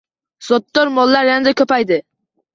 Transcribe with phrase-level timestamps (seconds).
[0.45, 2.03] Zotdor mollar yanada ko‘payadi